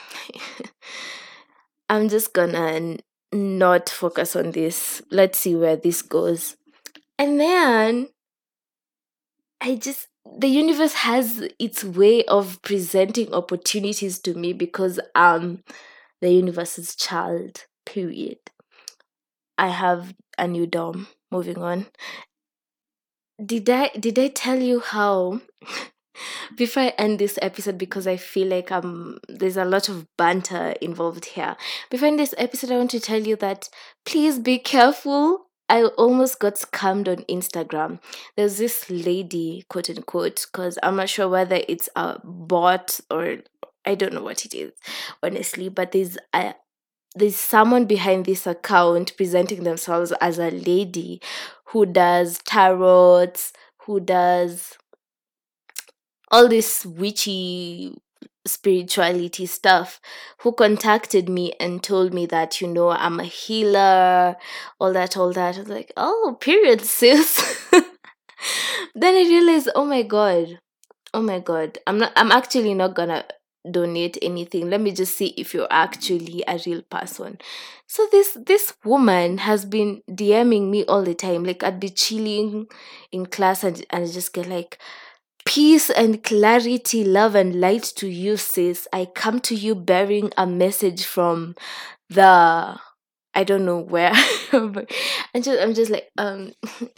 i'm 1.88 2.08
just 2.08 2.32
gonna 2.32 2.96
not 3.32 3.88
focus 3.88 4.36
on 4.36 4.52
this 4.52 5.02
let's 5.10 5.38
see 5.38 5.54
where 5.54 5.76
this 5.76 6.02
goes 6.02 6.56
and 7.18 7.40
then 7.40 8.08
i 9.60 9.74
just 9.74 10.08
the 10.38 10.48
universe 10.48 10.94
has 10.94 11.48
its 11.58 11.82
way 11.82 12.24
of 12.24 12.60
presenting 12.62 13.32
opportunities 13.32 14.18
to 14.18 14.34
me 14.34 14.52
because 14.52 15.00
i'm 15.14 15.62
the 16.20 16.30
universe's 16.30 16.94
child 16.94 17.64
period 17.86 18.38
i 19.58 19.68
have 19.68 20.14
a 20.38 20.46
new 20.46 20.66
dom 20.66 21.08
moving 21.30 21.58
on 21.58 21.86
did 23.44 23.68
i 23.70 23.88
did 23.98 24.18
i 24.18 24.28
tell 24.28 24.60
you 24.60 24.80
how 24.80 25.40
before 26.56 26.82
I 26.84 26.88
end 26.98 27.18
this 27.18 27.38
episode, 27.42 27.78
because 27.78 28.06
I 28.06 28.16
feel 28.16 28.48
like 28.48 28.70
um 28.72 29.18
there's 29.28 29.56
a 29.56 29.64
lot 29.64 29.88
of 29.88 30.06
banter 30.16 30.74
involved 30.80 31.24
here. 31.24 31.56
Before 31.90 32.06
I 32.06 32.10
end 32.10 32.18
this 32.18 32.34
episode, 32.38 32.70
I 32.70 32.76
want 32.78 32.90
to 32.92 33.00
tell 33.00 33.20
you 33.20 33.36
that 33.36 33.68
please 34.04 34.38
be 34.38 34.58
careful. 34.58 35.46
I 35.70 35.84
almost 35.84 36.40
got 36.40 36.56
scammed 36.56 37.08
on 37.08 37.24
Instagram. 37.24 38.00
There's 38.36 38.58
this 38.58 38.90
lady, 38.90 39.64
quote 39.70 39.90
unquote, 39.90 40.46
because 40.52 40.78
I'm 40.82 40.96
not 40.96 41.08
sure 41.08 41.28
whether 41.28 41.60
it's 41.68 41.88
a 41.96 42.18
bot 42.24 43.00
or 43.10 43.38
I 43.86 43.94
don't 43.94 44.12
know 44.14 44.22
what 44.24 44.44
it 44.44 44.54
is, 44.54 44.72
honestly. 45.22 45.68
But 45.70 45.92
there's 45.92 46.18
a 46.34 46.54
there's 47.16 47.36
someone 47.36 47.86
behind 47.86 48.26
this 48.26 48.46
account 48.46 49.16
presenting 49.16 49.64
themselves 49.64 50.12
as 50.20 50.38
a 50.38 50.50
lady 50.50 51.20
who 51.66 51.86
does 51.86 52.38
tarots, 52.40 53.52
who 53.86 54.00
does 54.00 54.76
all 56.30 56.48
this 56.48 56.86
witchy 56.86 57.94
spirituality 58.46 59.46
stuff 59.46 60.00
who 60.40 60.52
contacted 60.52 61.28
me 61.28 61.52
and 61.60 61.82
told 61.82 62.14
me 62.14 62.24
that 62.26 62.60
you 62.60 62.66
know 62.66 62.90
i'm 62.90 63.20
a 63.20 63.24
healer 63.24 64.36
all 64.78 64.92
that 64.92 65.16
all 65.16 65.32
that. 65.32 65.56
I 65.56 65.60
was 65.60 65.68
like 65.68 65.92
oh 65.96 66.36
period 66.40 66.80
sis. 66.82 67.68
Then 68.94 69.14
i 69.14 69.28
realized 69.28 69.68
oh 69.74 69.84
my 69.84 70.02
god 70.02 70.58
oh 71.12 71.22
my 71.22 71.38
god 71.38 71.78
i'm 71.86 71.98
not 71.98 72.12
i'm 72.16 72.32
actually 72.32 72.74
not 72.74 72.94
gonna 72.94 73.24
donate 73.70 74.16
anything. 74.22 74.70
Let 74.70 74.80
me 74.80 74.92
just 74.92 75.16
see 75.16 75.34
if 75.36 75.52
you're 75.52 75.68
actually 75.70 76.42
a 76.48 76.58
real 76.64 76.82
person. 76.82 77.38
So 77.86 78.06
this 78.10 78.36
this 78.46 78.72
woman 78.84 79.38
has 79.38 79.64
been 79.64 80.02
dming 80.08 80.70
me 80.70 80.84
all 80.84 81.02
the 81.02 81.14
time. 81.14 81.44
Like 81.44 81.62
i'd 81.62 81.80
be 81.80 81.90
chilling 81.90 82.66
in 83.12 83.26
class 83.26 83.64
and, 83.64 83.84
and 83.90 84.10
just 84.10 84.32
get 84.32 84.48
like 84.48 84.78
peace 85.44 85.90
and 85.90 86.22
clarity 86.22 87.04
love 87.04 87.34
and 87.34 87.60
light 87.60 87.82
to 87.82 88.08
you 88.08 88.36
sis 88.36 88.86
i 88.92 89.04
come 89.04 89.40
to 89.40 89.54
you 89.54 89.74
bearing 89.74 90.30
a 90.36 90.46
message 90.46 91.04
from 91.04 91.54
the 92.08 92.76
i 93.34 93.44
don't 93.44 93.64
know 93.64 93.78
where 93.78 94.12
but 94.52 94.90
i'm 95.34 95.42
just 95.42 95.60
i'm 95.60 95.74
just 95.74 95.90
like 95.90 96.08
um 96.18 96.52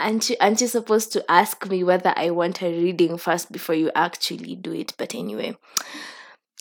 aren't 0.00 0.28
you 0.30 0.36
aren't 0.40 0.60
you 0.60 0.66
supposed 0.66 1.12
to 1.12 1.24
ask 1.30 1.66
me 1.68 1.84
whether 1.84 2.12
I 2.16 2.30
want 2.30 2.62
a 2.62 2.66
reading 2.68 3.16
first 3.18 3.52
before 3.52 3.74
you 3.74 3.90
actually 3.94 4.56
do 4.56 4.72
it? 4.72 4.94
But 4.98 5.14
anyway, 5.14 5.56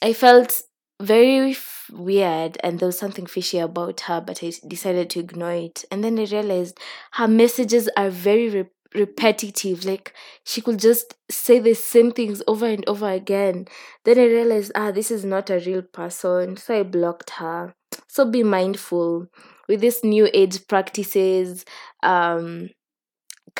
I 0.01 0.13
felt 0.13 0.62
very 1.01 1.51
f- 1.51 1.89
weird 1.91 2.58
and 2.63 2.80
there 2.80 2.88
was 2.88 2.98
something 2.98 3.25
fishy 3.25 3.58
about 3.58 4.01
her, 4.01 4.22
but 4.22 4.44
I 4.44 4.51
decided 4.68 5.10
to 5.12 5.20
ignore 5.20 5.53
it. 5.53 5.84
And 5.91 6.03
then 6.03 6.20
I 6.20 6.25
realized 6.25 6.80
her 7.13 7.27
messages 7.27 7.89
are 7.98 8.10
very 8.10 8.50
repetitive. 8.95 9.86
Like 9.86 10.13
she 10.45 10.62
could 10.62 10.79
just 10.79 11.15
say 11.29 11.60
the 11.60 11.74
same 11.74 12.12
things 12.12 12.41
over 12.48 12.65
and 12.65 12.88
over 12.88 13.10
again. 13.10 13.67
Then 14.03 14.19
I 14.19 14.25
realized, 14.25 14.71
ah, 14.75 14.91
this 14.91 15.12
is 15.12 15.25
not 15.25 15.50
a 15.50 15.60
real 15.60 15.81
person. 15.81 16.57
So 16.57 16.79
I 16.79 16.83
blocked 16.83 17.31
her. 17.31 17.74
So 18.07 18.25
be 18.29 18.43
mindful 18.43 19.27
with 19.67 19.81
this 19.81 20.03
new 20.03 20.29
age 20.33 20.67
practices. 20.67 21.65
Um, 22.03 22.69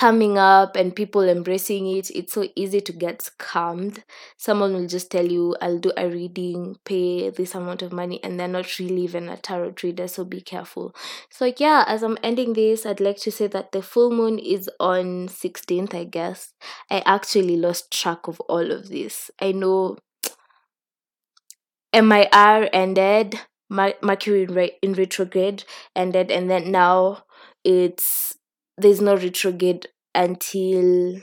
coming 0.01 0.36
up 0.36 0.75
and 0.75 0.96
people 0.96 1.22
embracing 1.22 1.86
it, 1.86 2.10
it's 2.10 2.34
so 2.34 2.43
easy 2.55 2.81
to 2.81 2.91
get 2.91 3.20
scammed. 3.20 4.01
Someone 4.36 4.74
will 4.74 4.88
just 4.88 5.12
tell 5.12 5.27
you, 5.27 5.55
I'll 5.62 5.77
do 5.77 5.91
a 5.96 6.10
reading, 6.10 6.77
pay 6.86 7.29
this 7.29 7.53
amount 7.53 7.84
of 7.84 7.93
money, 7.93 8.20
and 8.24 8.39
they're 8.39 8.48
not 8.48 8.79
really 8.79 9.03
even 9.03 9.29
a 9.29 9.38
tarot 9.38 9.75
reader, 9.84 10.08
so 10.08 10.24
be 10.25 10.41
careful. 10.41 10.96
So, 11.29 11.53
yeah, 11.55 11.84
as 11.88 12.01
I'm 12.01 12.17
ending 12.24 12.53
this, 12.53 12.84
I'd 12.84 13.00
like 13.00 13.17
to 13.17 13.31
say 13.31 13.46
that 13.46 13.74
the 13.74 13.84
full 13.84 14.10
moon 14.10 14.39
is 14.39 14.67
on 14.79 15.27
16th, 15.27 15.93
I 15.93 16.05
guess. 16.05 16.53
I 16.89 17.03
actually 17.05 17.55
lost 17.55 17.93
track 17.93 18.27
of 18.27 18.39
all 18.50 18.72
of 18.72 18.89
this. 18.89 19.29
I 19.39 19.51
know 19.51 19.98
MIR 21.93 22.70
ended, 22.74 23.39
Mercury 23.70 24.43
in, 24.46 24.70
in 24.81 24.93
retrograde 24.93 25.63
ended, 25.96 26.31
and 26.31 26.50
then 26.50 26.72
now 26.72 27.25
it's 27.63 28.36
there's 28.81 29.01
no 29.01 29.15
retrograde 29.15 29.88
until 30.13 31.17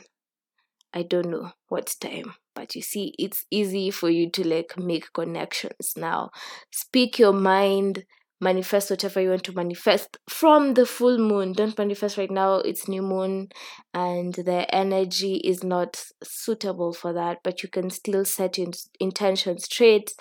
I 0.95 1.03
don't 1.03 1.31
know 1.31 1.53
what 1.69 1.95
time. 2.01 2.35
But 2.55 2.75
you 2.75 2.83
see, 2.83 3.15
it's 3.19 3.45
easy 3.51 3.91
for 3.91 4.11
you 4.11 4.31
to 4.31 4.47
like 4.47 4.79
make 4.79 5.13
connections 5.13 5.95
now. 5.97 6.31
Speak 6.73 7.19
your 7.19 7.33
mind, 7.33 8.05
manifest 8.41 8.91
whatever 8.91 9.21
you 9.21 9.31
want 9.31 9.45
to 9.45 9.53
manifest 9.53 10.17
from 10.29 10.75
the 10.75 10.87
full 10.87 11.19
moon. 11.19 11.53
Don't 11.53 11.79
manifest 11.79 12.19
right 12.19 12.31
now, 12.31 12.57
it's 12.57 12.89
new 12.89 13.03
moon, 13.03 13.49
and 13.95 14.35
the 14.35 14.73
energy 14.75 15.37
is 15.37 15.63
not 15.63 16.03
suitable 16.25 16.93
for 16.93 17.13
that. 17.13 17.39
But 17.45 17.63
you 17.63 17.69
can 17.69 17.91
still 17.91 18.25
set 18.25 18.59
your 18.59 18.69
intention 18.99 19.59
straight 19.59 20.15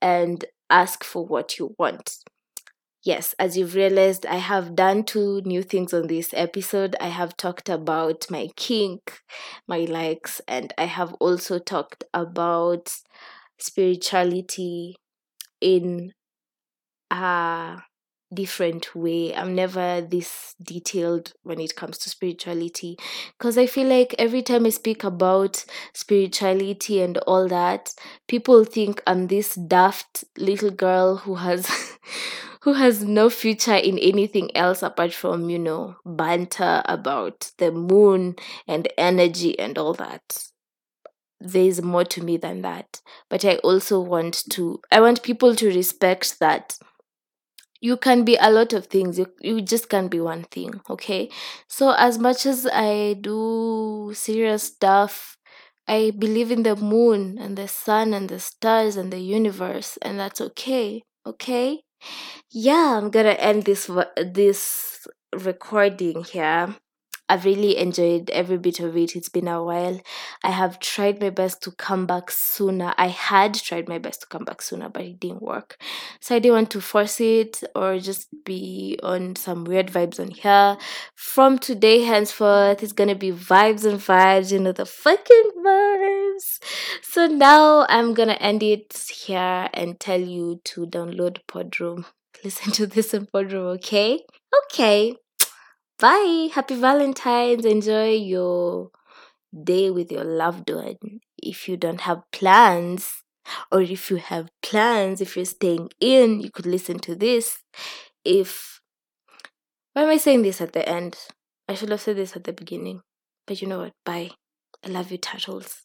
and 0.00 0.44
ask 0.70 1.04
for 1.04 1.24
what 1.26 1.58
you 1.58 1.74
want 1.78 2.16
yes, 3.04 3.34
as 3.38 3.56
you've 3.56 3.74
realized, 3.74 4.26
I 4.26 4.36
have 4.36 4.74
done 4.74 5.04
two 5.04 5.42
new 5.44 5.62
things 5.62 5.92
on 5.94 6.06
this 6.08 6.32
episode. 6.34 6.96
I 7.00 7.08
have 7.08 7.36
talked 7.36 7.68
about 7.68 8.30
my 8.30 8.48
kink, 8.56 9.20
my 9.68 9.80
likes, 9.80 10.40
and 10.48 10.72
I 10.78 10.84
have 10.84 11.14
also 11.14 11.58
talked 11.58 12.04
about 12.12 12.92
spirituality 13.58 14.96
in 15.60 16.12
a 17.10 17.78
different 18.32 18.94
way. 18.96 19.34
I'm 19.34 19.54
never 19.54 20.00
this 20.00 20.54
detailed 20.62 21.32
when 21.42 21.60
it 21.60 21.76
comes 21.76 21.98
to 21.98 22.10
spirituality 22.10 22.96
because 23.38 23.56
I 23.56 23.66
feel 23.66 23.86
like 23.86 24.14
every 24.18 24.42
time 24.42 24.66
I 24.66 24.70
speak 24.70 25.04
about 25.04 25.64
spirituality 25.94 27.00
and 27.00 27.18
all 27.18 27.48
that, 27.48 27.94
people 28.28 28.64
think 28.64 29.02
I'm 29.06 29.28
this 29.28 29.54
daft 29.54 30.24
little 30.36 30.70
girl 30.70 31.16
who 31.18 31.36
has 31.36 31.68
who 32.64 32.74
has 32.74 33.04
no 33.04 33.30
future 33.30 33.74
in 33.76 33.98
anything 33.98 34.54
else 34.56 34.82
apart 34.82 35.12
from, 35.14 35.50
you 35.50 35.58
know, 35.58 35.96
banter 36.04 36.82
about 36.86 37.52
the 37.58 37.70
moon 37.72 38.36
and 38.66 38.88
energy 38.98 39.58
and 39.58 39.78
all 39.78 39.94
that. 39.94 40.48
There's 41.40 41.82
more 41.82 42.04
to 42.06 42.22
me 42.24 42.36
than 42.38 42.62
that. 42.62 43.00
But 43.30 43.44
I 43.44 43.56
also 43.58 44.00
want 44.00 44.44
to, 44.50 44.80
I 44.90 45.00
want 45.00 45.22
people 45.22 45.54
to 45.56 45.68
respect 45.68 46.40
that 46.40 46.76
you 47.80 47.96
can 47.96 48.24
be 48.24 48.36
a 48.40 48.50
lot 48.50 48.72
of 48.72 48.86
things 48.86 49.18
you, 49.18 49.26
you 49.40 49.60
just 49.60 49.88
can't 49.88 50.10
be 50.10 50.20
one 50.20 50.44
thing 50.44 50.80
okay 50.88 51.28
so 51.68 51.90
as 51.92 52.18
much 52.18 52.46
as 52.46 52.66
i 52.72 53.14
do 53.20 54.10
serious 54.14 54.62
stuff 54.64 55.36
i 55.86 56.10
believe 56.18 56.50
in 56.50 56.62
the 56.62 56.76
moon 56.76 57.38
and 57.38 57.56
the 57.56 57.68
sun 57.68 58.14
and 58.14 58.28
the 58.28 58.40
stars 58.40 58.96
and 58.96 59.12
the 59.12 59.20
universe 59.20 59.98
and 60.02 60.18
that's 60.18 60.40
okay 60.40 61.02
okay 61.26 61.80
yeah, 62.50 62.98
I'm 62.98 63.10
gonna 63.10 63.30
end 63.38 63.64
this 63.64 63.88
uh, 63.90 64.04
this 64.16 65.06
recording 65.34 66.24
here. 66.24 66.74
I've 67.28 67.46
really 67.46 67.78
enjoyed 67.78 68.28
every 68.30 68.58
bit 68.58 68.80
of 68.80 68.96
it. 68.96 69.16
It's 69.16 69.30
been 69.30 69.48
a 69.48 69.62
while. 69.64 69.98
I 70.42 70.50
have 70.50 70.78
tried 70.78 71.20
my 71.20 71.30
best 71.30 71.62
to 71.62 71.70
come 71.72 72.06
back 72.06 72.30
sooner. 72.30 72.92
I 72.98 73.08
had 73.08 73.54
tried 73.54 73.88
my 73.88 73.98
best 73.98 74.20
to 74.20 74.26
come 74.26 74.44
back 74.44 74.60
sooner, 74.60 74.90
but 74.90 75.02
it 75.02 75.20
didn't 75.20 75.42
work. 75.42 75.78
So 76.20 76.36
I 76.36 76.38
didn't 76.38 76.54
want 76.54 76.70
to 76.72 76.82
force 76.82 77.20
it 77.20 77.64
or 77.74 77.98
just 77.98 78.28
be 78.44 78.98
on 79.02 79.36
some 79.36 79.64
weird 79.64 79.86
vibes 79.86 80.20
on 80.20 80.32
here. 80.32 80.76
From 81.14 81.58
today 81.58 82.02
henceforth, 82.02 82.82
it's 82.82 82.92
gonna 82.92 83.14
be 83.14 83.32
vibes 83.32 83.86
and 83.86 83.98
vibes, 83.98 84.52
you 84.52 84.58
know, 84.58 84.72
the 84.72 84.86
fucking 84.86 85.50
vibes. 85.64 86.58
So 87.02 87.26
now 87.26 87.86
I'm 87.88 88.12
gonna 88.12 88.34
end 88.34 88.62
it 88.62 88.92
here 89.10 89.70
and 89.72 89.98
tell 89.98 90.20
you 90.20 90.60
to 90.64 90.86
download 90.86 91.38
Podroom. 91.48 92.04
Listen 92.44 92.72
to 92.72 92.86
this 92.86 93.14
in 93.14 93.26
Podroom, 93.28 93.76
okay? 93.76 94.20
Okay. 94.66 95.14
Bye. 96.04 96.50
Happy 96.52 96.74
Valentine's. 96.74 97.64
Enjoy 97.64 98.10
your 98.10 98.90
day 99.64 99.90
with 99.90 100.12
your 100.12 100.22
loved 100.22 100.68
one. 100.68 101.20
If 101.42 101.66
you 101.66 101.78
don't 101.78 102.02
have 102.02 102.30
plans, 102.30 103.22
or 103.72 103.80
if 103.80 104.10
you 104.10 104.16
have 104.16 104.50
plans, 104.60 105.22
if 105.22 105.34
you're 105.34 105.46
staying 105.46 105.88
in, 106.00 106.40
you 106.40 106.50
could 106.50 106.66
listen 106.66 106.98
to 106.98 107.14
this. 107.14 107.62
If 108.22 108.82
why 109.94 110.02
am 110.02 110.10
I 110.10 110.18
saying 110.18 110.42
this 110.42 110.60
at 110.60 110.74
the 110.74 110.86
end? 110.86 111.16
I 111.70 111.74
should 111.74 111.88
have 111.88 112.02
said 112.02 112.16
this 112.16 112.36
at 112.36 112.44
the 112.44 112.52
beginning. 112.52 113.00
But 113.46 113.62
you 113.62 113.68
know 113.68 113.78
what? 113.78 113.92
Bye. 114.04 114.32
I 114.84 114.88
love 114.88 115.10
you, 115.10 115.16
turtles. 115.16 115.84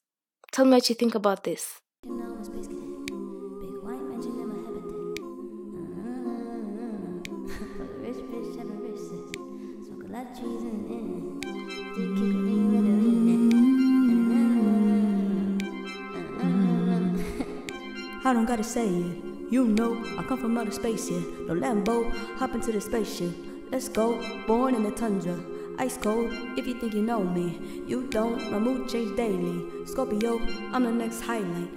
Tell 0.52 0.66
me 0.66 0.72
what 0.72 0.90
you 0.90 0.96
think 0.96 1.16
about 1.16 1.46
this. 1.46 1.80
I 18.24 18.34
don't 18.34 18.46
gotta 18.46 18.64
say 18.64 18.88
it. 18.88 19.18
You 19.50 19.66
know, 19.66 20.04
I 20.20 20.24
come 20.24 20.38
from 20.38 20.56
outer 20.60 20.70
space, 20.70 21.10
yeah. 21.10 21.18
No 21.48 21.56
Lambo, 21.56 22.12
hop 22.38 22.54
into 22.54 22.72
the 22.72 22.80
spaceship. 22.80 23.34
Let's 23.72 23.90
go, 23.90 24.22
born 24.46 24.76
in 24.76 24.84
the 24.84 24.92
tundra. 24.92 25.40
Ice 25.80 25.98
cold, 25.98 26.32
if 26.56 26.68
you 26.68 26.80
think 26.80 26.94
you 26.94 27.02
know 27.02 27.24
me. 27.24 27.60
You 27.88 28.04
don't, 28.08 28.52
my 28.52 28.60
mood 28.60 28.88
change 28.88 29.18
daily. 29.18 29.86
Scorpio, 29.88 30.40
I'm 30.72 30.84
the 30.84 30.92
next 30.92 31.22
highlight. 31.22 31.68